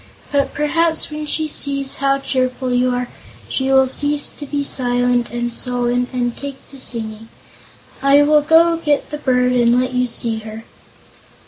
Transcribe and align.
But 0.31 0.55
perhaps, 0.55 1.11
when 1.11 1.27
she 1.27 1.47
sees 1.47 1.97
how 1.97 2.17
cheerful 2.17 2.73
you 2.73 2.89
are, 2.89 3.07
she 3.47 3.69
will 3.71 3.85
cease 3.85 4.31
to 4.31 4.47
be 4.47 4.63
silent 4.63 5.29
and 5.29 5.53
sullen 5.53 6.07
and 6.11 6.35
take 6.35 6.67
to 6.69 6.79
singing. 6.79 7.27
I 8.01 8.23
will 8.23 8.41
go 8.41 8.77
get 8.77 9.11
the 9.11 9.19
bird 9.19 9.51
and 9.51 9.79
let 9.79 9.93
you 9.93 10.07
see 10.07 10.39
her." 10.39 10.63